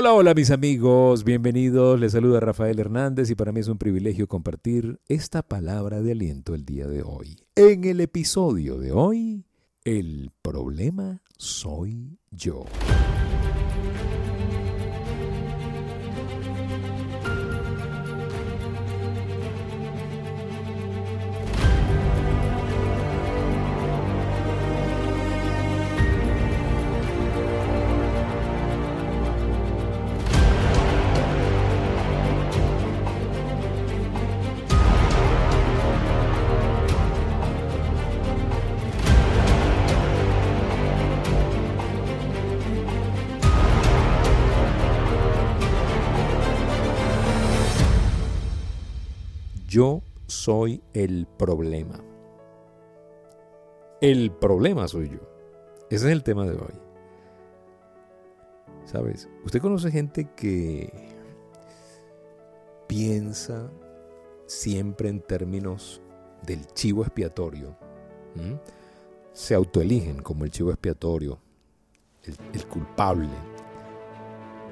Hola, 0.00 0.14
hola 0.14 0.32
mis 0.32 0.50
amigos, 0.50 1.24
bienvenidos. 1.24 2.00
Les 2.00 2.12
saluda 2.12 2.40
Rafael 2.40 2.80
Hernández 2.80 3.28
y 3.28 3.34
para 3.34 3.52
mí 3.52 3.60
es 3.60 3.68
un 3.68 3.76
privilegio 3.76 4.28
compartir 4.28 4.98
esta 5.08 5.42
palabra 5.42 6.00
de 6.00 6.12
aliento 6.12 6.54
el 6.54 6.64
día 6.64 6.86
de 6.86 7.02
hoy. 7.02 7.36
En 7.54 7.84
el 7.84 8.00
episodio 8.00 8.78
de 8.78 8.92
hoy, 8.92 9.44
el 9.84 10.30
problema 10.40 11.20
soy 11.36 12.16
yo. 12.30 12.64
Soy 50.40 50.82
el 50.94 51.26
problema. 51.26 52.02
El 54.00 54.32
problema 54.32 54.88
soy 54.88 55.10
yo. 55.10 55.18
Ese 55.90 56.06
es 56.06 56.12
el 56.12 56.22
tema 56.22 56.46
de 56.46 56.52
hoy. 56.52 56.80
¿Sabes? 58.86 59.28
Usted 59.44 59.60
conoce 59.60 59.90
gente 59.90 60.30
que 60.34 60.90
piensa 62.86 63.70
siempre 64.46 65.10
en 65.10 65.20
términos 65.20 66.00
del 66.46 66.66
chivo 66.68 67.02
expiatorio. 67.02 67.76
Se 69.34 69.54
autoeligen 69.54 70.22
como 70.22 70.44
el 70.44 70.50
chivo 70.50 70.70
expiatorio, 70.70 71.38
el, 72.24 72.36
el 72.54 72.66
culpable. 72.66 73.28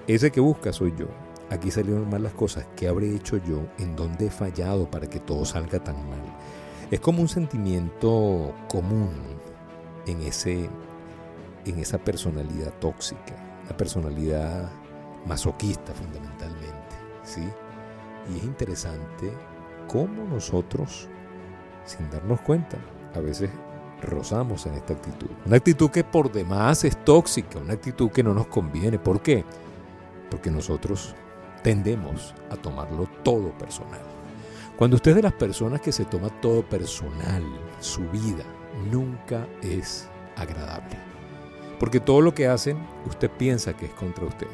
Ese 0.06 0.30
que 0.30 0.40
busca 0.40 0.72
soy 0.72 0.94
yo. 0.98 1.08
Aquí 1.50 1.70
salieron 1.70 2.10
mal 2.10 2.22
las 2.22 2.34
cosas. 2.34 2.66
¿Qué 2.76 2.88
habré 2.88 3.14
hecho 3.14 3.38
yo? 3.38 3.62
¿En 3.78 3.96
dónde 3.96 4.26
he 4.26 4.30
fallado 4.30 4.90
para 4.90 5.08
que 5.08 5.18
todo 5.18 5.44
salga 5.44 5.78
tan 5.78 5.96
mal? 6.08 6.22
Es 6.90 7.00
como 7.00 7.22
un 7.22 7.28
sentimiento 7.28 8.54
común 8.68 9.10
en, 10.06 10.20
ese, 10.22 10.68
en 11.64 11.78
esa 11.78 11.98
personalidad 11.98 12.72
tóxica, 12.80 13.34
la 13.68 13.76
personalidad 13.76 14.70
masoquista 15.26 15.92
fundamentalmente. 15.94 16.96
¿sí? 17.22 17.42
Y 18.32 18.38
es 18.38 18.44
interesante 18.44 19.32
cómo 19.86 20.24
nosotros, 20.24 21.08
sin 21.84 22.10
darnos 22.10 22.40
cuenta, 22.42 22.76
a 23.14 23.20
veces 23.20 23.50
rozamos 24.02 24.66
en 24.66 24.74
esta 24.74 24.92
actitud. 24.92 25.28
Una 25.46 25.56
actitud 25.56 25.90
que 25.90 26.04
por 26.04 26.30
demás 26.30 26.84
es 26.84 27.02
tóxica, 27.04 27.58
una 27.58 27.74
actitud 27.74 28.10
que 28.10 28.22
no 28.22 28.34
nos 28.34 28.46
conviene. 28.46 28.98
¿Por 28.98 29.22
qué? 29.22 29.44
Porque 30.30 30.50
nosotros 30.50 31.14
tendemos 31.62 32.34
a 32.50 32.56
tomarlo 32.56 33.08
todo 33.22 33.50
personal. 33.58 34.00
Cuando 34.76 34.96
usted 34.96 35.10
es 35.10 35.16
de 35.16 35.22
las 35.22 35.32
personas 35.32 35.80
que 35.80 35.92
se 35.92 36.04
toma 36.04 36.28
todo 36.40 36.62
personal, 36.62 37.42
su 37.80 38.08
vida 38.10 38.44
nunca 38.90 39.46
es 39.60 40.08
agradable. 40.36 40.96
Porque 41.80 42.00
todo 42.00 42.20
lo 42.20 42.34
que 42.34 42.46
hacen, 42.46 42.78
usted 43.06 43.30
piensa 43.30 43.76
que 43.76 43.86
es 43.86 43.92
contra 43.92 44.24
usted. 44.24 44.46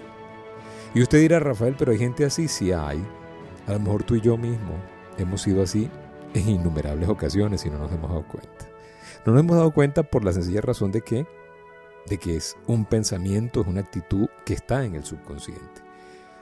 Y 0.94 1.02
usted 1.02 1.18
dirá, 1.18 1.40
Rafael, 1.40 1.74
pero 1.78 1.92
hay 1.92 1.98
gente 1.98 2.24
así, 2.24 2.48
sí 2.48 2.72
hay. 2.72 3.04
A 3.66 3.72
lo 3.72 3.80
mejor 3.80 4.04
tú 4.04 4.14
y 4.14 4.20
yo 4.20 4.36
mismo 4.36 4.74
hemos 5.18 5.42
sido 5.42 5.62
así 5.62 5.90
en 6.34 6.48
innumerables 6.48 7.08
ocasiones 7.08 7.64
y 7.66 7.70
no 7.70 7.78
nos 7.78 7.92
hemos 7.92 8.10
dado 8.10 8.26
cuenta. 8.26 8.68
No 9.26 9.32
nos 9.32 9.40
hemos 9.40 9.56
dado 9.56 9.70
cuenta 9.72 10.02
por 10.02 10.24
la 10.24 10.32
sencilla 10.32 10.60
razón 10.60 10.92
de 10.92 11.02
que, 11.02 11.26
de 12.06 12.18
que 12.18 12.36
es 12.36 12.56
un 12.66 12.84
pensamiento, 12.84 13.60
es 13.60 13.66
una 13.66 13.80
actitud 13.80 14.28
que 14.44 14.54
está 14.54 14.84
en 14.84 14.94
el 14.94 15.04
subconsciente. 15.04 15.83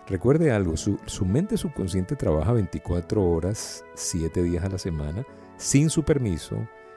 Recuerde 0.08 0.50
algo, 0.50 0.76
su, 0.76 1.24
mente 1.24 1.56
subconsciente 1.56 2.16
trabaja 2.16 2.52
24 2.52 3.22
horas, 3.24 3.84
7 3.94 4.42
días 4.42 4.64
a 4.64 4.68
la 4.68 4.78
semana, 4.78 5.24
sin 5.56 5.90
su 5.90 6.02
permiso, 6.02 6.56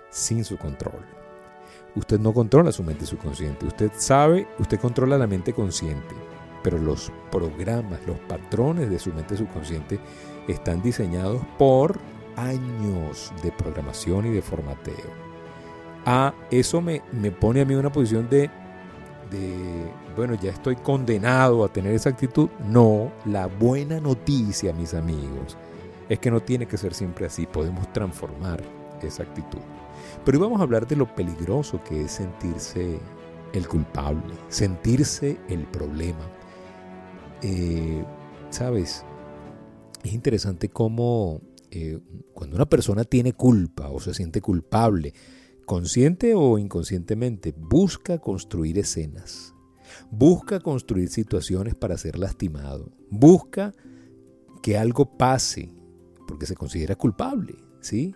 sin 0.09 0.43
su 0.43 0.57
control. 0.57 1.05
Usted 1.95 2.19
no 2.19 2.33
controla 2.33 2.71
su 2.71 2.83
mente 2.83 3.05
subconsciente, 3.05 3.67
usted 3.67 3.91
sabe, 3.95 4.47
usted 4.57 4.79
controla 4.79 5.19
la 5.19 5.27
mente 5.27 5.53
consciente, 5.53 6.15
pero 6.63 6.79
los 6.79 7.11
programas, 7.31 8.05
los 8.07 8.17
patrones 8.21 8.89
de 8.89 8.97
su 8.97 9.13
mente 9.13 9.37
subconsciente 9.37 9.99
están 10.47 10.81
diseñados 10.81 11.41
por 11.59 11.99
años 12.35 13.31
de 13.43 13.51
programación 13.51 14.25
y 14.25 14.31
de 14.31 14.41
formateo. 14.41 15.25
Ah, 16.05 16.33
eso 16.49 16.81
me, 16.81 17.01
me 17.11 17.31
pone 17.31 17.61
a 17.61 17.65
mí 17.65 17.73
en 17.73 17.79
una 17.79 17.91
posición 17.91 18.29
de 18.29 18.49
bueno, 20.15 20.35
ya 20.35 20.51
estoy 20.51 20.75
condenado 20.75 21.63
a 21.63 21.71
tener 21.71 21.93
esa 21.93 22.09
actitud. 22.09 22.49
No, 22.69 23.11
la 23.25 23.47
buena 23.47 23.99
noticia, 23.99 24.73
mis 24.73 24.93
amigos, 24.93 25.57
es 26.09 26.19
que 26.19 26.31
no 26.31 26.41
tiene 26.41 26.67
que 26.67 26.77
ser 26.77 26.93
siempre 26.93 27.25
así. 27.25 27.45
Podemos 27.45 27.91
transformar 27.93 28.63
esa 29.01 29.23
actitud. 29.23 29.59
Pero 30.23 30.37
hoy 30.37 30.43
vamos 30.43 30.59
a 30.59 30.63
hablar 30.63 30.87
de 30.87 30.95
lo 30.95 31.13
peligroso 31.13 31.81
que 31.83 32.03
es 32.03 32.11
sentirse 32.11 32.99
el 33.53 33.67
culpable, 33.67 34.33
sentirse 34.49 35.37
el 35.49 35.65
problema. 35.65 36.25
Eh, 37.41 38.03
Sabes, 38.55 39.03
es 40.01 40.13
interesante 40.13 40.69
cómo 40.69 41.41
eh, 41.71 41.99
cuando 42.33 42.55
una 42.55 42.65
persona 42.65 43.03
tiene 43.03 43.33
culpa 43.33 43.89
o 43.89 43.99
se 43.99 44.13
siente 44.13 44.39
culpable, 44.39 45.13
consciente 45.65 46.33
o 46.35 46.57
inconscientemente, 46.57 47.53
busca 47.57 48.19
construir 48.19 48.77
escenas, 48.77 49.53
busca 50.11 50.59
construir 50.59 51.09
situaciones 51.09 51.75
para 51.75 51.97
ser 51.97 52.17
lastimado, 52.17 52.91
busca 53.09 53.73
que 54.61 54.77
algo 54.77 55.17
pase, 55.17 55.73
porque 56.27 56.45
se 56.45 56.55
considera 56.55 56.95
culpable, 56.95 57.55
¿sí? 57.81 58.13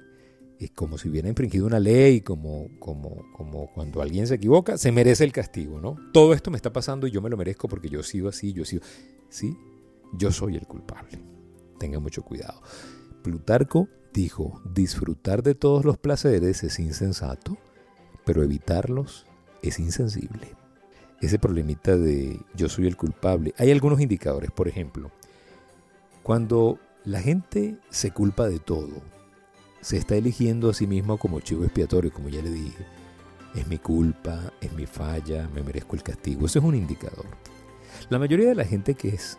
Es 0.59 0.71
como 0.71 0.97
si 0.97 1.07
hubiera 1.07 1.29
infringido 1.29 1.65
una 1.65 1.79
ley, 1.79 2.21
como, 2.21 2.67
como, 2.79 3.23
como 3.33 3.71
cuando 3.73 4.01
alguien 4.01 4.27
se 4.27 4.35
equivoca, 4.35 4.77
se 4.77 4.91
merece 4.91 5.23
el 5.23 5.31
castigo, 5.31 5.79
¿no? 5.79 5.95
Todo 6.11 6.33
esto 6.33 6.51
me 6.51 6.57
está 6.57 6.73
pasando 6.73 7.07
y 7.07 7.11
yo 7.11 7.21
me 7.21 7.29
lo 7.29 7.37
merezco 7.37 7.69
porque 7.69 7.87
yo 7.87 8.01
he 8.01 8.03
sido 8.03 8.27
así, 8.27 8.51
yo 8.51 8.63
he 8.63 8.65
sido... 8.65 8.81
¿Sí? 9.29 9.55
Yo 10.13 10.31
soy 10.31 10.55
el 10.55 10.65
culpable. 10.67 11.21
Tenga 11.77 11.99
mucho 11.99 12.23
cuidado. 12.23 12.61
Plutarco 13.23 13.87
dijo, 14.13 14.61
disfrutar 14.65 15.43
de 15.43 15.55
todos 15.55 15.85
los 15.85 15.97
placeres 15.97 16.63
es 16.63 16.79
insensato, 16.79 17.57
pero 18.25 18.43
evitarlos 18.43 19.25
es 19.61 19.79
insensible. 19.79 20.55
Ese 21.21 21.39
problemita 21.39 21.97
de 21.97 22.39
yo 22.55 22.69
soy 22.69 22.87
el 22.87 22.95
culpable. 22.95 23.53
Hay 23.57 23.71
algunos 23.71 23.99
indicadores, 23.99 24.51
por 24.51 24.67
ejemplo, 24.67 25.11
cuando 26.23 26.79
la 27.03 27.21
gente 27.21 27.77
se 27.89 28.11
culpa 28.11 28.47
de 28.47 28.59
todo, 28.59 29.01
se 29.81 29.97
está 29.97 30.15
eligiendo 30.15 30.69
a 30.69 30.73
sí 30.73 30.87
mismo 30.87 31.17
como 31.17 31.39
chivo 31.39 31.63
expiatorio, 31.63 32.11
como 32.11 32.29
ya 32.29 32.41
le 32.41 32.51
dije. 32.51 32.85
Es 33.55 33.67
mi 33.67 33.79
culpa, 33.79 34.53
es 34.61 34.71
mi 34.73 34.85
falla, 34.85 35.49
me 35.53 35.63
merezco 35.63 35.95
el 35.95 36.03
castigo. 36.03 36.45
Eso 36.45 36.59
es 36.59 36.65
un 36.65 36.75
indicador. 36.75 37.25
La 38.09 38.19
mayoría 38.19 38.49
de 38.49 38.55
la 38.55 38.65
gente 38.65 38.93
que 38.93 39.09
es 39.09 39.37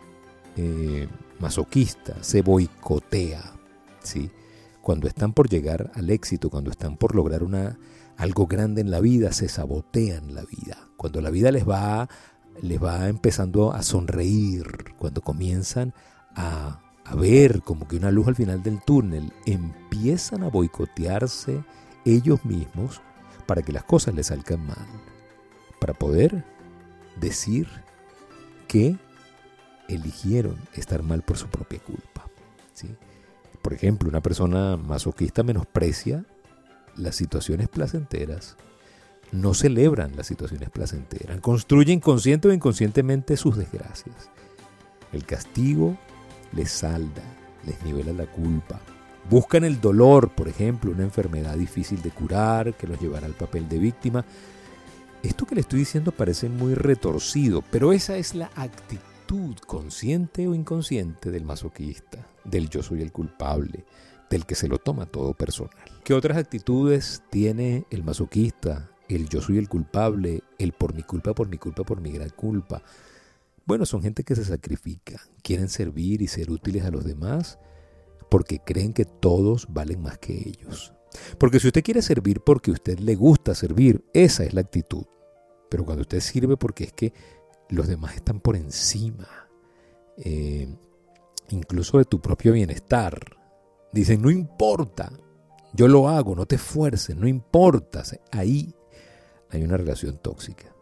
eh, 0.57 1.07
masoquista 1.39 2.21
se 2.21 2.41
boicotea, 2.41 3.41
¿sí? 4.03 4.29
Cuando 4.81 5.07
están 5.07 5.33
por 5.33 5.49
llegar 5.49 5.91
al 5.95 6.09
éxito, 6.09 6.49
cuando 6.49 6.71
están 6.71 6.97
por 6.97 7.15
lograr 7.15 7.41
algo 8.17 8.47
grande 8.47 8.81
en 8.81 8.91
la 8.91 8.99
vida, 8.99 9.31
se 9.31 9.47
sabotean 9.47 10.33
la 10.33 10.43
vida. 10.43 10.89
Cuando 10.97 11.21
la 11.21 11.29
vida 11.29 11.51
les 11.51 11.67
va, 11.67 12.09
les 12.61 12.81
va 12.81 13.07
empezando 13.07 13.73
a 13.73 13.83
sonreír, 13.83 14.95
cuando 14.97 15.21
comienzan 15.21 15.93
a, 16.35 16.81
a 17.05 17.15
ver 17.15 17.61
como 17.61 17.87
que 17.87 17.97
una 17.97 18.11
luz 18.11 18.27
al 18.27 18.35
final 18.35 18.63
del 18.63 18.81
túnel, 18.81 19.31
empiezan 19.45 20.43
a 20.43 20.49
boicotearse 20.49 21.63
ellos 22.05 22.43
mismos 22.45 23.01
para 23.45 23.61
que 23.61 23.71
las 23.71 23.83
cosas 23.83 24.15
les 24.15 24.27
salgan 24.27 24.65
mal, 24.65 24.87
para 25.79 25.93
poder 25.93 26.43
decir 27.19 27.67
que 28.67 28.97
eligieron 29.87 30.57
estar 30.73 31.03
mal 31.03 31.21
por 31.21 31.37
su 31.37 31.47
propia 31.47 31.79
culpa. 31.79 32.25
¿sí? 32.73 32.87
Por 33.61 33.73
ejemplo, 33.73 34.09
una 34.09 34.21
persona 34.21 34.77
masoquista 34.77 35.43
menosprecia 35.43 36.25
las 36.97 37.15
situaciones 37.15 37.69
placenteras, 37.69 38.57
no 39.31 39.53
celebran 39.53 40.15
las 40.15 40.27
situaciones 40.27 40.69
placenteras, 40.69 41.39
construyen 41.39 41.99
consciente 41.99 42.47
o 42.47 42.53
inconscientemente 42.53 43.37
sus 43.37 43.55
desgracias. 43.55 44.29
El 45.13 45.25
castigo 45.25 45.97
les 46.53 46.71
salda, 46.71 47.23
les 47.65 47.81
nivela 47.83 48.13
la 48.13 48.25
culpa. 48.25 48.79
Buscan 49.29 49.63
el 49.63 49.79
dolor, 49.79 50.31
por 50.31 50.47
ejemplo, 50.47 50.91
una 50.91 51.03
enfermedad 51.03 51.55
difícil 51.55 52.01
de 52.01 52.09
curar 52.09 52.73
que 52.73 52.87
los 52.87 52.99
llevará 52.99 53.27
al 53.27 53.33
papel 53.33 53.69
de 53.69 53.77
víctima. 53.77 54.25
Esto 55.23 55.45
que 55.45 55.55
le 55.55 55.61
estoy 55.61 55.79
diciendo 55.79 56.11
parece 56.11 56.49
muy 56.49 56.73
retorcido, 56.73 57.63
pero 57.69 57.93
esa 57.93 58.17
es 58.17 58.33
la 58.33 58.49
actitud 58.55 59.10
consciente 59.65 60.47
o 60.47 60.53
inconsciente 60.53 61.31
del 61.31 61.45
masoquista, 61.45 62.27
del 62.43 62.69
yo 62.69 62.83
soy 62.83 63.01
el 63.01 63.11
culpable, 63.11 63.85
del 64.29 64.45
que 64.45 64.55
se 64.55 64.67
lo 64.67 64.77
toma 64.77 65.05
todo 65.05 65.33
personal. 65.33 65.71
¿Qué 66.03 66.13
otras 66.13 66.37
actitudes 66.37 67.23
tiene 67.29 67.85
el 67.91 68.03
masoquista, 68.03 68.89
el 69.07 69.29
yo 69.29 69.41
soy 69.41 69.57
el 69.57 69.69
culpable, 69.69 70.43
el 70.57 70.73
por 70.73 70.93
mi 70.93 71.03
culpa, 71.03 71.33
por 71.33 71.47
mi 71.47 71.57
culpa, 71.57 71.83
por 71.83 72.01
mi 72.01 72.11
gran 72.11 72.29
culpa? 72.29 72.83
Bueno, 73.65 73.85
son 73.85 74.01
gente 74.01 74.23
que 74.23 74.35
se 74.35 74.43
sacrifica, 74.43 75.21
quieren 75.43 75.69
servir 75.69 76.21
y 76.21 76.27
ser 76.27 76.51
útiles 76.51 76.83
a 76.83 76.91
los 76.91 77.05
demás 77.05 77.57
porque 78.29 78.59
creen 78.59 78.93
que 78.93 79.05
todos 79.05 79.67
valen 79.69 80.01
más 80.01 80.17
que 80.17 80.33
ellos. 80.33 80.93
Porque 81.37 81.59
si 81.59 81.67
usted 81.67 81.83
quiere 81.83 82.01
servir 82.01 82.41
porque 82.41 82.71
a 82.71 82.73
usted 82.73 82.99
le 82.99 83.15
gusta 83.15 83.55
servir, 83.55 84.03
esa 84.13 84.43
es 84.43 84.53
la 84.53 84.61
actitud. 84.61 85.05
Pero 85.69 85.85
cuando 85.85 86.01
usted 86.01 86.19
sirve 86.19 86.57
porque 86.57 86.85
es 86.85 86.93
que 86.93 87.13
los 87.71 87.87
demás 87.87 88.15
están 88.15 88.39
por 88.39 88.55
encima, 88.55 89.27
eh, 90.17 90.67
incluso 91.49 91.97
de 91.97 92.05
tu 92.05 92.21
propio 92.21 92.53
bienestar, 92.53 93.19
dicen, 93.91 94.21
no 94.21 94.29
importa, 94.29 95.11
yo 95.73 95.87
lo 95.87 96.09
hago, 96.09 96.35
no 96.35 96.45
te 96.45 96.55
esfuerces, 96.55 97.15
no 97.15 97.27
importa. 97.27 98.03
Ahí 98.31 98.75
hay 99.49 99.63
una 99.63 99.77
relación 99.77 100.19
tóxica. 100.21 100.75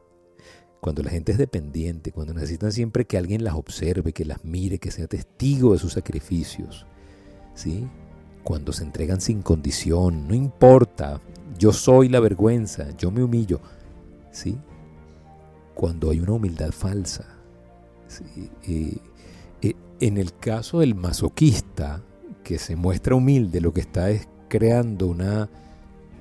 Cuando 0.81 1.03
la 1.03 1.11
gente 1.11 1.31
es 1.31 1.37
dependiente, 1.37 2.11
cuando 2.11 2.33
necesitan 2.33 2.71
siempre 2.71 3.05
que 3.05 3.17
alguien 3.17 3.43
las 3.43 3.55
observe, 3.55 4.13
que 4.13 4.25
las 4.25 4.43
mire, 4.45 4.79
que 4.79 4.91
sea 4.91 5.07
testigo 5.07 5.73
de 5.73 5.79
sus 5.79 5.93
sacrificios, 5.93 6.85
¿sí? 7.53 7.87
Cuando 8.43 8.71
se 8.71 8.83
entregan 8.83 9.19
sin 9.19 9.41
condición, 9.41 10.27
no 10.27 10.33
importa, 10.33 11.21
yo 11.57 11.73
soy 11.73 12.07
la 12.07 12.21
vergüenza, 12.21 12.95
yo 12.97 13.11
me 13.11 13.21
humillo, 13.21 13.59
¿sí? 14.31 14.57
Cuando 15.79 16.11
hay 16.11 16.19
una 16.19 16.33
humildad 16.33 16.71
falsa, 16.71 17.25
en 18.61 20.17
el 20.17 20.35
caso 20.35 20.81
del 20.81 20.93
masoquista, 20.93 22.01
que 22.43 22.59
se 22.59 22.75
muestra 22.75 23.15
humilde, 23.15 23.61
lo 23.61 23.71
que 23.71 23.79
está 23.79 24.09
es 24.09 24.27
creando 24.49 25.07
una 25.07 25.47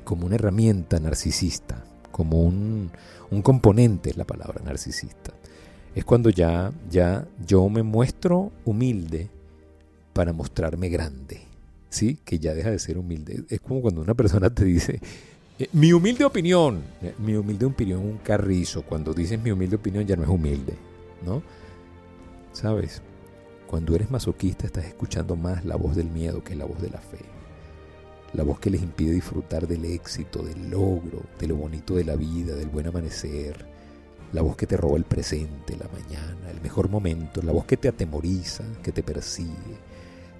como 0.05 0.26
una 0.26 0.37
herramienta 0.37 1.00
narcisista, 1.00 1.82
como 2.12 2.40
un, 2.40 2.93
un 3.32 3.43
componente 3.43 4.10
es 4.10 4.16
la 4.16 4.25
palabra 4.25 4.62
narcisista. 4.64 5.32
Es 5.93 6.05
cuando 6.05 6.31
ya, 6.31 6.72
ya 6.88 7.26
yo 7.44 7.69
me 7.69 7.82
muestro 7.82 8.52
humilde 8.64 9.28
para 10.12 10.32
mostrarme 10.32 10.88
grande, 10.88 11.40
¿sí? 11.90 12.16
Que 12.25 12.38
ya 12.38 12.55
deja 12.55 12.70
de 12.70 12.78
ser 12.78 12.96
humilde. 12.96 13.43
Es 13.49 13.60
como 13.60 13.82
cuando 13.82 14.02
una 14.02 14.14
persona 14.14 14.50
te 14.55 14.64
dice, 14.64 15.00
eh, 15.58 15.69
mi 15.72 15.93
humilde 15.93 16.25
opinión, 16.25 16.82
eh, 17.02 17.14
mi 17.19 17.34
humilde 17.34 17.66
opinión 17.66 18.00
un 18.00 18.19
carrizo. 18.19 18.82
Cuando 18.82 19.14
dices 19.14 19.40
mi 19.40 19.50
humilde 19.50 19.76
opinión 19.76 20.06
ya 20.06 20.16
no 20.16 20.22
es 20.22 20.28
humilde, 20.28 20.75
¿no? 21.25 21.43
¿Sabes? 22.52 23.02
Cuando 23.66 23.94
eres 23.94 24.10
masoquista 24.10 24.66
estás 24.66 24.87
escuchando 24.87 25.37
más 25.37 25.64
la 25.64 25.76
voz 25.76 25.94
del 25.96 26.10
miedo 26.10 26.43
que 26.43 26.55
la 26.55 26.64
voz 26.64 26.81
de 26.81 26.90
la 26.90 26.99
fe 26.99 27.19
la 28.34 28.44
voz 28.44 28.58
que 28.60 28.70
les 28.70 28.82
impide 28.82 29.12
disfrutar 29.12 29.66
del 29.66 29.84
éxito, 29.84 30.43
del 30.43 30.70
logro, 30.70 31.22
de 31.38 31.49
lo 31.49 31.56
bonito 31.56 31.94
de 31.94 32.05
la 32.05 32.16
vida, 32.16 32.55
del 32.55 32.69
buen 32.69 32.87
amanecer, 32.87 33.66
la 34.32 34.43
voz 34.43 34.56
que 34.56 34.66
te 34.66 34.76
roba 34.76 34.99
el 34.99 35.05
presente, 35.05 35.76
la 35.76 35.88
mañana, 35.88 36.50
el 36.50 36.60
mejor 36.60 36.90
momento, 36.90 37.40
la 37.43 37.52
voz 37.52 37.64
que 37.64 37.76
te 37.76 37.88
atemoriza, 37.88 38.64
que 38.82 38.93
te 38.93 39.02
persigue, 39.02 39.78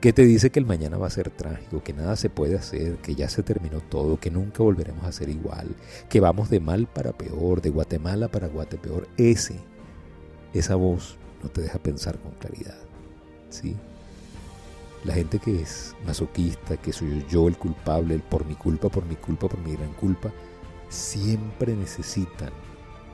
que 0.01 0.13
te 0.13 0.25
dice 0.25 0.51
que 0.51 0.61
el 0.61 0.67
mañana 0.67 0.97
va 0.97 1.09
a 1.09 1.11
ser 1.11 1.31
trágico, 1.31 1.83
que 1.83 1.93
nada 1.93 2.15
se 2.15 2.31
puede 2.31 2.57
hacer, 2.57 2.97
que 2.99 3.17
ya 3.17 3.29
se 3.29 3.43
terminó 3.43 3.81
todo, 3.81 4.19
que 4.21 4.31
nunca 4.31 4.63
volveremos 4.63 5.05
a 5.05 5.13
ser 5.13 5.29
igual, 5.29 5.69
que 6.09 6.21
vamos 6.21 6.51
de 6.51 6.61
mal 6.61 6.87
para 6.87 7.13
peor, 7.13 7.61
de 7.63 7.71
Guatemala 7.71 8.29
para 8.29 8.47
Guatepeor. 8.47 9.09
Ese, 9.17 9.59
esa 10.55 10.77
voz 10.77 11.17
no 11.43 11.49
te 11.49 11.63
deja 11.63 11.79
pensar 11.79 12.19
con 12.19 12.33
claridad. 12.33 12.79
¿Sí? 13.51 13.77
La 15.05 15.15
gente 15.15 15.39
que 15.41 15.63
es 15.63 15.95
masoquista, 16.07 16.77
que 16.77 16.93
soy 16.93 17.25
yo 17.29 17.49
el 17.49 17.57
culpable, 17.57 18.15
el 18.15 18.23
por 18.23 18.45
mi 18.45 18.55
culpa, 18.55 18.89
por 18.89 19.05
mi 19.05 19.17
culpa, 19.17 19.49
por 19.49 19.59
mi 19.61 19.75
gran 19.75 19.93
culpa, 19.95 20.31
siempre 20.89 21.75
necesitan 21.75 22.51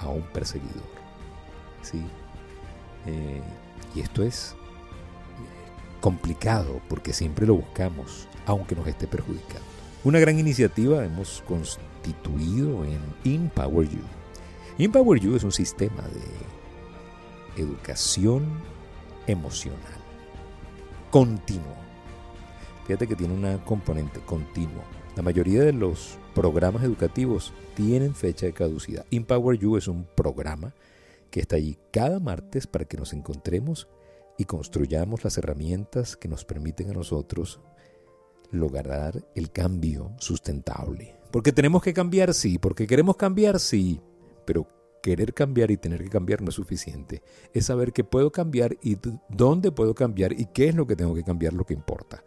a 0.01 0.09
un 0.09 0.23
perseguidor. 0.33 0.95
¿sí? 1.83 2.03
Eh, 3.07 3.41
y 3.95 4.01
esto 4.01 4.23
es 4.23 4.55
complicado 6.05 6.83
porque 6.91 7.15
siempre 7.15 7.47
lo 7.47 7.55
buscamos, 7.55 8.29
aunque 8.45 8.77
nos 8.77 8.87
esté 8.87 9.07
perjudicando. 9.07 9.65
Una 10.05 10.19
gran 10.19 10.39
iniciativa 10.39 11.03
hemos 11.03 11.43
constituido 11.49 12.85
en 12.85 13.01
Empower 13.25 13.89
You. 13.89 14.03
Empower 14.77 15.19
You 15.19 15.35
es 15.35 15.45
un 15.45 15.53
sistema 15.53 16.03
de 16.03 17.63
educación 17.63 18.45
emocional 19.27 20.05
continuo. 21.11 21.75
Fíjate 22.87 23.07
que 23.07 23.17
tiene 23.17 23.33
una 23.33 23.65
componente 23.65 24.21
continuo. 24.21 24.83
La 25.17 25.23
mayoría 25.23 25.63
de 25.63 25.73
los 25.73 26.19
programas 26.35 26.83
educativos 26.83 27.55
tienen 27.75 28.15
fecha 28.15 28.45
de 28.45 28.53
caducidad. 28.53 29.07
Empower 29.11 29.57
You 29.57 29.79
es 29.79 29.89
un 29.89 30.07
programa 30.15 30.75
que 31.31 31.41
está 31.41 31.57
allí 31.57 31.79
cada 31.91 32.21
martes 32.21 32.67
para 32.67 32.85
que 32.85 32.99
nos 32.99 33.15
encontremos 33.15 33.89
y 34.39 34.45
construyamos 34.45 35.25
las 35.25 35.39
herramientas 35.39 36.17
que 36.17 36.29
nos 36.29 36.45
permiten 36.45 36.91
a 36.91 36.95
nosotros 36.95 37.61
lograr 38.51 39.25
el 39.35 39.51
cambio 39.51 40.13
sustentable. 40.19 41.17
Porque 41.31 41.53
tenemos 41.53 41.83
que 41.83 41.93
cambiar, 41.93 42.35
sí, 42.35 42.59
porque 42.59 42.87
queremos 42.87 43.17
cambiar, 43.17 43.59
sí, 43.59 44.01
pero 44.45 44.69
querer 45.03 45.35
cambiar 45.35 45.71
y 45.71 45.77
tener 45.77 46.03
que 46.03 46.09
cambiar 46.09 46.41
no 46.41 46.49
es 46.49 46.55
suficiente. 46.55 47.23
Es 47.53 47.67
saber 47.67 47.93
que 47.93 48.05
puedo 48.05 48.33
cambiar 48.33 48.79
y 48.83 48.97
dónde 49.29 49.71
puedo 49.71 49.95
cambiar 49.95 50.33
y 50.33 50.47
qué 50.47 50.69
es 50.69 50.75
lo 50.75 50.87
que 50.87 50.97
tengo 50.97 51.15
que 51.15 51.25
cambiar, 51.25 51.53
lo 51.53 51.65
que 51.65 51.75
importa. 51.75 52.25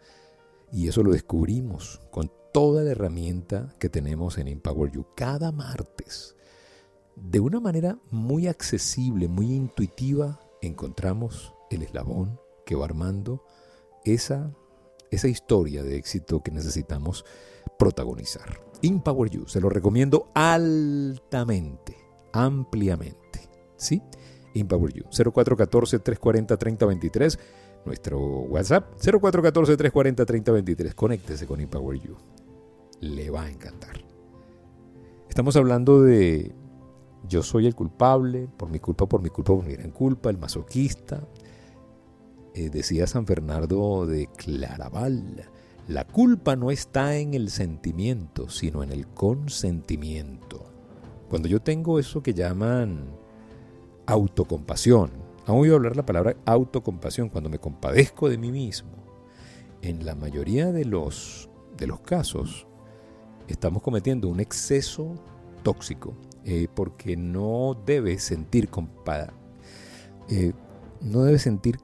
Y 0.70 0.88
eso 0.88 1.02
lo 1.02 1.12
descubrimos 1.12 2.00
con 2.10 2.30
toda 2.52 2.82
la 2.84 2.90
herramienta 2.90 3.74
que 3.78 3.88
tenemos 3.88 4.38
en 4.38 4.48
Empower 4.48 4.92
You 4.92 5.06
cada 5.16 5.50
martes. 5.50 6.36
De 7.16 7.40
una 7.40 7.58
manera 7.58 7.98
muy 8.10 8.46
accesible, 8.46 9.26
muy 9.26 9.52
intuitiva, 9.52 10.40
encontramos 10.62 11.54
el 11.70 11.82
eslabón 11.82 12.40
que 12.64 12.74
va 12.74 12.84
armando 12.84 13.44
esa, 14.04 14.52
esa 15.10 15.28
historia 15.28 15.82
de 15.82 15.96
éxito 15.96 16.42
que 16.42 16.50
necesitamos 16.50 17.24
protagonizar. 17.78 18.60
Empower 18.82 19.30
You, 19.30 19.46
se 19.46 19.60
lo 19.60 19.68
recomiendo 19.68 20.30
altamente 20.34 21.96
ampliamente. 22.32 23.48
¿Sí? 23.76 24.02
Empower 24.54 24.92
You. 24.92 25.04
0414-340-3023. 25.04 27.38
Nuestro 27.84 28.18
WhatsApp 28.20 28.98
0414-340-3023. 29.00 30.94
Conéctese 30.94 31.46
con 31.46 31.60
Empower 31.60 32.00
You. 32.00 32.16
Le 33.00 33.30
va 33.30 33.44
a 33.44 33.50
encantar. 33.50 34.04
Estamos 35.28 35.54
hablando 35.56 36.02
de 36.02 36.52
yo 37.28 37.42
soy 37.42 37.66
el 37.66 37.74
culpable, 37.74 38.48
por 38.56 38.70
mi 38.70 38.78
culpa, 38.80 39.06
por 39.06 39.22
mi 39.22 39.30
culpa, 39.30 39.54
por 39.54 39.64
mi 39.64 39.74
gran 39.74 39.90
culpa, 39.90 40.30
el 40.30 40.38
masoquista. 40.38 41.26
Eh, 42.58 42.70
decía 42.70 43.06
San 43.06 43.24
Fernando 43.24 44.04
de 44.04 44.26
Claraval, 44.26 45.48
la 45.86 46.04
culpa 46.04 46.56
no 46.56 46.72
está 46.72 47.16
en 47.16 47.34
el 47.34 47.50
sentimiento, 47.50 48.48
sino 48.48 48.82
en 48.82 48.90
el 48.90 49.06
consentimiento. 49.06 50.66
Cuando 51.30 51.46
yo 51.46 51.62
tengo 51.62 52.00
eso 52.00 52.20
que 52.20 52.34
llaman 52.34 53.04
autocompasión, 54.06 55.12
han 55.46 55.54
oído 55.54 55.76
hablar 55.76 55.96
la 55.96 56.04
palabra 56.04 56.36
autocompasión, 56.46 57.28
cuando 57.28 57.48
me 57.48 57.60
compadezco 57.60 58.28
de 58.28 58.38
mí 58.38 58.50
mismo, 58.50 58.90
en 59.80 60.04
la 60.04 60.16
mayoría 60.16 60.72
de 60.72 60.84
los, 60.84 61.48
de 61.76 61.86
los 61.86 62.00
casos 62.00 62.66
estamos 63.46 63.84
cometiendo 63.84 64.26
un 64.26 64.40
exceso 64.40 65.14
tóxico, 65.62 66.12
eh, 66.44 66.66
porque 66.74 67.16
no 67.16 67.80
debes 67.86 68.24
sentir 68.24 68.68
eh, 70.28 70.52
no 71.00 71.38
sentir 71.38 71.78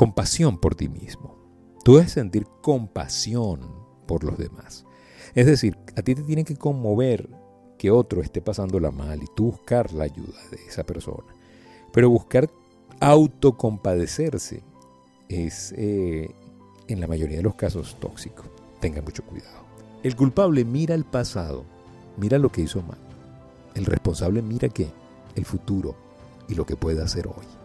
compasión 0.00 0.56
por 0.56 0.74
ti 0.74 0.88
mismo. 0.88 1.36
Tú 1.84 1.96
debes 1.96 2.12
sentir 2.12 2.46
compasión 2.62 3.60
por 4.06 4.24
los 4.24 4.38
demás. 4.38 4.86
Es 5.34 5.44
decir, 5.44 5.76
a 5.94 6.00
ti 6.00 6.14
te 6.14 6.22
tiene 6.22 6.42
que 6.42 6.56
conmover 6.56 7.28
que 7.76 7.90
otro 7.90 8.22
esté 8.22 8.40
pasándola 8.40 8.90
mal 8.90 9.22
y 9.22 9.26
tú 9.36 9.50
buscar 9.50 9.92
la 9.92 10.04
ayuda 10.04 10.38
de 10.50 10.56
esa 10.66 10.84
persona. 10.84 11.34
Pero 11.92 12.08
buscar 12.08 12.48
autocompadecerse 12.98 14.62
es 15.28 15.74
eh, 15.76 16.34
en 16.88 16.98
la 16.98 17.06
mayoría 17.06 17.36
de 17.36 17.42
los 17.42 17.56
casos 17.56 17.98
tóxico. 18.00 18.44
Tenga 18.80 19.02
mucho 19.02 19.22
cuidado. 19.22 19.66
El 20.02 20.16
culpable 20.16 20.64
mira 20.64 20.94
el 20.94 21.04
pasado, 21.04 21.66
mira 22.16 22.38
lo 22.38 22.50
que 22.50 22.62
hizo 22.62 22.80
mal. 22.80 22.96
El 23.74 23.84
responsable 23.84 24.40
mira 24.40 24.70
qué? 24.70 24.88
El 25.34 25.44
futuro 25.44 25.94
y 26.48 26.54
lo 26.54 26.64
que 26.64 26.76
puede 26.76 27.02
hacer 27.02 27.26
hoy. 27.26 27.59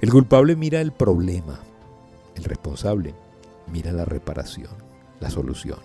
El 0.00 0.10
culpable 0.10 0.56
mira 0.56 0.80
el 0.80 0.92
problema. 0.92 1.60
El 2.34 2.44
responsable 2.44 3.14
mira 3.70 3.92
la 3.92 4.04
reparación, 4.04 4.72
la 5.20 5.30
solución. 5.30 5.78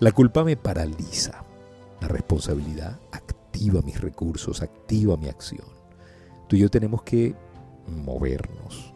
La 0.00 0.12
culpa 0.12 0.44
me 0.44 0.56
paraliza. 0.56 1.44
La 2.00 2.08
responsabilidad 2.08 2.98
activa 3.12 3.82
mis 3.82 4.00
recursos, 4.00 4.62
activa 4.62 5.16
mi 5.16 5.28
acción. 5.28 5.66
Tú 6.48 6.56
y 6.56 6.60
yo 6.60 6.70
tenemos 6.70 7.02
que 7.02 7.34
movernos. 7.86 8.92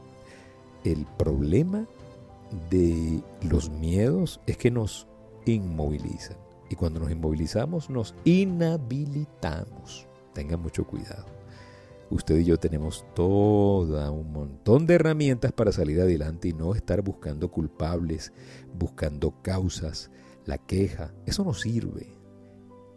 El 0.85 1.07
problema 1.19 1.87
de 2.71 3.23
los 3.43 3.71
miedos 3.71 4.41
es 4.47 4.57
que 4.57 4.71
nos 4.71 5.07
inmovilizan. 5.47 6.37
Y 6.69 6.77
cuando 6.77 7.01
nos 7.01 7.11
inmovilizamos 7.11 7.91
nos 7.91 8.15
inhabilitamos. 8.25 10.07
Tengan 10.35 10.61
mucho 10.63 10.87
cuidado. 10.87 11.40
Usted 12.11 12.39
y 12.39 12.45
yo 12.45 12.59
tenemos 12.59 13.05
toda 13.15 14.11
un 14.11 14.33
montón 14.33 14.87
de 14.87 14.95
herramientas 14.95 15.53
para 15.53 15.71
salir 15.71 16.01
adelante 16.01 16.49
y 16.49 16.53
no 16.53 16.75
estar 16.75 17.03
buscando 17.03 17.51
culpables, 17.51 18.33
buscando 18.77 19.41
causas, 19.43 20.11
la 20.45 20.59
queja. 20.59 21.15
Eso 21.25 21.45
no 21.45 21.55
sirve. 21.55 22.19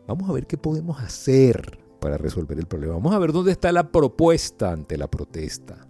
Vamos 0.08 0.30
a 0.30 0.34
ver 0.34 0.48
qué 0.48 0.58
podemos 0.58 1.00
hacer 1.00 1.80
para 2.02 2.18
resolver 2.18 2.58
el 2.58 2.66
problema. 2.66 2.96
Vamos 2.96 3.14
a 3.14 3.20
ver 3.20 3.32
dónde 3.32 3.52
está 3.52 3.72
la 3.72 3.92
propuesta 3.92 4.72
ante 4.72 4.98
la 4.98 5.08
protesta. 5.08 5.88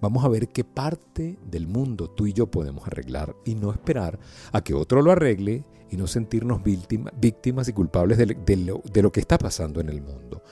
Vamos 0.00 0.24
a 0.24 0.28
ver 0.28 0.48
qué 0.48 0.64
parte 0.64 1.38
del 1.48 1.68
mundo 1.68 2.10
tú 2.10 2.26
y 2.26 2.32
yo 2.32 2.50
podemos 2.50 2.86
arreglar 2.86 3.36
y 3.44 3.54
no 3.54 3.70
esperar 3.70 4.18
a 4.50 4.64
que 4.64 4.74
otro 4.74 5.02
lo 5.02 5.12
arregle 5.12 5.64
y 5.90 5.96
no 5.96 6.06
sentirnos 6.06 6.62
víctimas 6.64 7.68
y 7.68 7.72
culpables 7.72 8.18
de, 8.18 8.56
lo, 8.56 8.82
de 8.90 9.02
lo 9.02 9.12
que 9.12 9.20
está 9.20 9.38
pasando 9.38 9.80
en 9.80 9.90
el 9.90 10.02
mundo. 10.02 10.42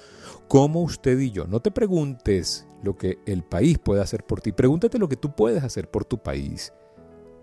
Como 0.50 0.82
usted 0.82 1.16
y 1.20 1.30
yo, 1.30 1.46
no 1.46 1.60
te 1.60 1.70
preguntes 1.70 2.66
lo 2.82 2.98
que 2.98 3.20
el 3.24 3.44
país 3.44 3.78
puede 3.78 4.02
hacer 4.02 4.26
por 4.26 4.40
ti, 4.40 4.50
pregúntate 4.50 4.98
lo 4.98 5.08
que 5.08 5.14
tú 5.14 5.30
puedes 5.30 5.62
hacer 5.62 5.88
por 5.88 6.04
tu 6.04 6.18
país, 6.18 6.72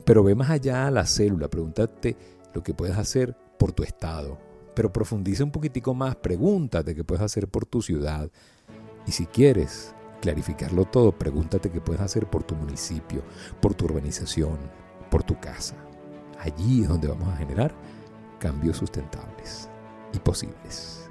pero 0.03 0.25
ve 0.25 0.35
más 0.35 0.49
allá 0.49 0.85
a 0.85 0.91
la 0.91 1.05
célula, 1.05 1.47
pregúntate 1.47 2.17
lo 2.53 2.61
que 2.63 2.73
puedes 2.73 2.97
hacer 2.97 3.33
por 3.57 3.71
tu 3.71 3.83
estado, 3.83 4.37
pero 4.75 4.91
profundiza 4.91 5.45
un 5.45 5.51
poquitico 5.51 5.93
más, 5.93 6.17
pregúntate 6.17 6.93
qué 6.93 7.05
puedes 7.05 7.23
hacer 7.23 7.47
por 7.47 7.65
tu 7.65 7.81
ciudad. 7.81 8.29
Y 9.05 9.13
si 9.13 9.25
quieres 9.25 9.95
clarificarlo 10.19 10.83
todo, 10.83 11.17
pregúntate 11.17 11.71
qué 11.71 11.79
puedes 11.79 12.01
hacer 12.01 12.29
por 12.29 12.43
tu 12.43 12.55
municipio, 12.55 13.23
por 13.61 13.73
tu 13.73 13.85
urbanización, 13.85 14.57
por 15.09 15.23
tu 15.23 15.39
casa. 15.39 15.77
Allí 16.39 16.81
es 16.81 16.89
donde 16.89 17.07
vamos 17.07 17.29
a 17.29 17.37
generar 17.37 17.73
cambios 18.37 18.75
sustentables 18.75 19.69
y 20.13 20.19
posibles. 20.19 21.06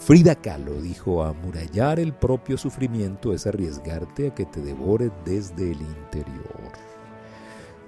Frida 0.00 0.34
Kahlo 0.34 0.80
dijo, 0.80 1.22
amurallar 1.22 2.00
el 2.00 2.14
propio 2.14 2.56
sufrimiento 2.56 3.34
es 3.34 3.46
arriesgarte 3.46 4.28
a 4.28 4.34
que 4.34 4.46
te 4.46 4.62
devore 4.62 5.10
desde 5.26 5.72
el 5.72 5.80
interior. 5.82 6.72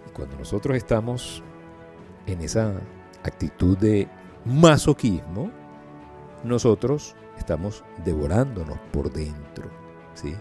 Y 0.06 0.10
cuando 0.10 0.36
nosotros 0.36 0.76
estamos 0.76 1.42
en 2.26 2.42
esa 2.42 2.74
actitud 3.24 3.78
de 3.78 4.08
masoquismo, 4.44 5.50
nosotros 6.44 7.16
estamos 7.38 7.82
devorándonos 8.04 8.78
por 8.92 9.10
dentro. 9.10 9.70
¿sí? 10.14 10.34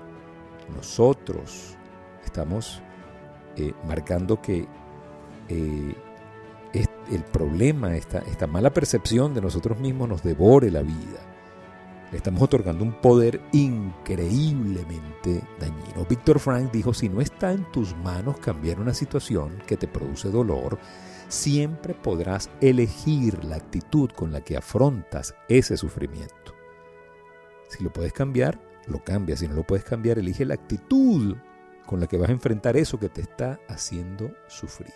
nosotros 0.76 1.78
estamos 2.26 2.82
eh, 3.56 3.74
marcando 3.88 4.42
que 4.42 4.68
eh, 5.48 5.96
el 7.12 7.24
problema, 7.24 7.96
esta, 7.96 8.20
esta 8.20 8.48
mala 8.48 8.74
percepción 8.74 9.34
de 9.34 9.42
nosotros 9.42 9.80
mismos 9.80 10.08
nos 10.08 10.24
devore 10.24 10.70
la 10.70 10.82
vida. 10.82 11.31
Le 12.12 12.18
estamos 12.18 12.42
otorgando 12.42 12.84
un 12.84 12.92
poder 12.92 13.42
increíblemente 13.54 15.42
dañino. 15.60 16.06
Víctor 16.10 16.40
Frank 16.40 16.72
dijo, 16.72 16.94
si 16.94 17.08
no 17.08 17.22
está 17.22 17.54
en 17.54 17.72
tus 17.72 17.96
manos 17.96 18.38
cambiar 18.40 18.82
una 18.82 18.94
situación 18.94 19.58
que 19.66 19.78
te 19.78 19.88
produce 19.88 20.30
dolor, 20.30 20.78
siempre 21.30 21.94
podrás 21.94 22.50
elegir 22.60 23.46
la 23.46 23.56
actitud 23.56 24.10
con 24.12 24.34
la 24.34 24.42
que 24.42 24.58
afrontas 24.58 25.34
ese 25.48 25.78
sufrimiento. 25.78 26.54
Si 27.70 27.82
lo 27.82 27.94
puedes 27.94 28.12
cambiar, 28.12 28.60
lo 28.88 29.02
cambias. 29.02 29.40
Si 29.40 29.48
no 29.48 29.56
lo 29.56 29.64
puedes 29.64 29.86
cambiar, 29.86 30.20
elige 30.20 30.44
la 30.44 30.56
actitud 30.56 31.38
con 31.86 32.02
la 32.02 32.08
que 32.08 32.18
vas 32.18 32.30
a 32.30 32.34
enfrentar 32.34 32.76
eso 32.76 33.00
que 33.00 33.08
te 33.08 33.22
está 33.22 33.62
haciendo 33.70 34.34
sufrir. 34.48 34.92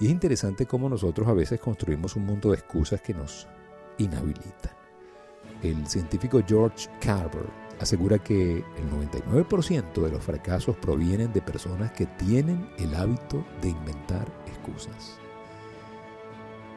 Y 0.00 0.06
es 0.06 0.10
interesante 0.10 0.64
cómo 0.64 0.88
nosotros 0.88 1.28
a 1.28 1.34
veces 1.34 1.60
construimos 1.60 2.16
un 2.16 2.24
mundo 2.24 2.50
de 2.50 2.56
excusas 2.56 3.02
que 3.02 3.12
nos 3.12 3.46
inhabilitan. 3.98 4.77
El 5.62 5.86
científico 5.86 6.40
George 6.46 6.88
Carver 7.00 7.46
asegura 7.80 8.18
que 8.18 8.58
el 8.58 8.90
99% 8.90 10.02
de 10.02 10.10
los 10.10 10.22
fracasos 10.22 10.76
provienen 10.76 11.32
de 11.32 11.42
personas 11.42 11.92
que 11.92 12.06
tienen 12.06 12.68
el 12.78 12.94
hábito 12.94 13.44
de 13.60 13.70
inventar 13.70 14.26
excusas. 14.46 15.18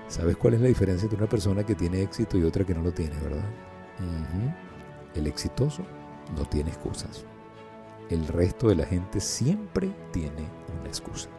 ¿Sabes 0.08 0.36
cuál 0.38 0.56
es 0.56 0.62
la 0.62 0.68
diferencia 0.68 1.06
entre 1.06 1.20
una 1.20 1.30
persona 1.30 1.64
que 1.64 1.76
tiene 1.76 2.02
éxito 2.02 2.38
y 2.38 2.44
otra 2.44 2.66
que 2.66 2.74
no 2.74 2.82
lo 2.82 2.92
tiene, 2.92 3.16
verdad? 3.22 3.46
El 5.16 5.28
exitoso 5.28 5.84
no 6.36 6.46
tiene 6.46 6.70
excusas. 6.70 7.24
El 8.10 8.28
resto 8.28 8.68
de 8.68 8.76
la 8.76 8.86
gente 8.86 9.20
siempre 9.20 9.90
tiene 10.12 10.50
una 10.80 10.88
excusa. 10.88 11.30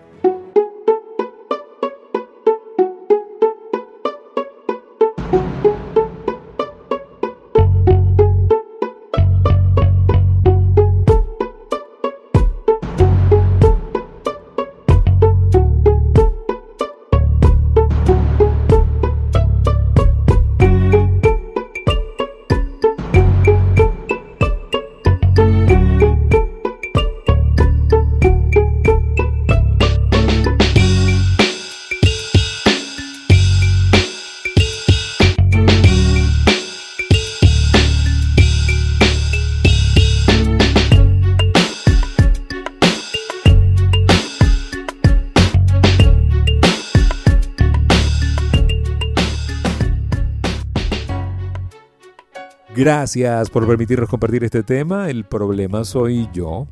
Gracias 52.75 53.51
por 53.51 53.67
permitirnos 53.67 54.09
compartir 54.09 54.45
este 54.45 54.63
tema. 54.63 55.11
El 55.11 55.25
problema 55.25 55.85
soy 55.85 56.29
yo. 56.33 56.67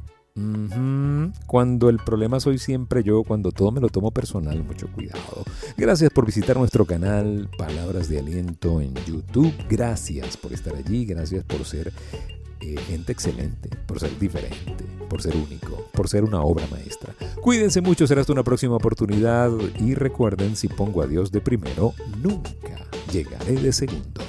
Cuando 1.46 1.90
el 1.90 1.98
problema 1.98 2.40
soy 2.40 2.56
siempre 2.56 3.02
yo, 3.02 3.22
cuando 3.22 3.50
todo 3.52 3.70
me 3.70 3.80
lo 3.80 3.88
tomo 3.88 4.10
personal, 4.10 4.64
mucho 4.64 4.90
cuidado. 4.90 5.44
Gracias 5.76 6.10
por 6.10 6.24
visitar 6.24 6.56
nuestro 6.56 6.86
canal 6.86 7.50
Palabras 7.58 8.08
de 8.08 8.20
Aliento 8.20 8.80
en 8.80 8.94
YouTube. 9.04 9.52
Gracias 9.68 10.38
por 10.38 10.54
estar 10.54 10.74
allí, 10.74 11.04
gracias 11.04 11.44
por 11.44 11.66
ser 11.66 11.92
eh, 12.60 12.76
gente 12.86 13.12
excelente, 13.12 13.68
por 13.86 14.00
ser 14.00 14.18
diferente, 14.18 14.84
por 15.10 15.20
ser 15.20 15.36
único, 15.36 15.84
por 15.92 16.08
ser 16.08 16.24
una 16.24 16.40
obra 16.40 16.66
maestra. 16.70 17.14
Cuídense 17.42 17.82
mucho, 17.82 18.06
será 18.06 18.22
hasta 18.22 18.32
una 18.32 18.44
próxima 18.44 18.76
oportunidad 18.76 19.50
y 19.78 19.94
recuerden, 19.94 20.56
si 20.56 20.68
pongo 20.68 21.02
a 21.02 21.06
Dios 21.06 21.30
de 21.30 21.42
primero, 21.42 21.92
nunca 22.22 22.88
llegaré 23.12 23.56
de 23.56 23.72
segundo. 23.72 24.22